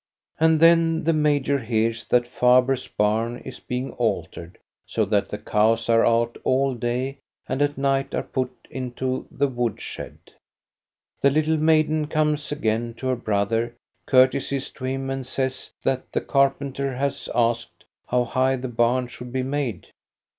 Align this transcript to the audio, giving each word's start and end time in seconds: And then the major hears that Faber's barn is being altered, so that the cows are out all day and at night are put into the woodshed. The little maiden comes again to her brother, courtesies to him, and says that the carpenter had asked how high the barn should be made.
And 0.39 0.59
then 0.59 1.03
the 1.03 1.13
major 1.13 1.59
hears 1.59 2.05
that 2.05 2.25
Faber's 2.25 2.87
barn 2.87 3.37
is 3.45 3.59
being 3.59 3.91
altered, 3.91 4.57
so 4.87 5.05
that 5.05 5.29
the 5.29 5.37
cows 5.37 5.89
are 5.89 6.03
out 6.03 6.39
all 6.43 6.73
day 6.73 7.19
and 7.47 7.61
at 7.61 7.77
night 7.77 8.15
are 8.15 8.23
put 8.23 8.49
into 8.71 9.27
the 9.29 9.47
woodshed. 9.47 10.17
The 11.21 11.29
little 11.29 11.59
maiden 11.59 12.07
comes 12.07 12.51
again 12.51 12.95
to 12.95 13.09
her 13.09 13.15
brother, 13.15 13.75
courtesies 14.07 14.71
to 14.71 14.85
him, 14.85 15.11
and 15.11 15.23
says 15.23 15.69
that 15.83 16.11
the 16.13 16.21
carpenter 16.21 16.95
had 16.95 17.13
asked 17.35 17.85
how 18.07 18.23
high 18.23 18.55
the 18.55 18.69
barn 18.69 19.05
should 19.07 19.31
be 19.31 19.43
made. 19.43 19.85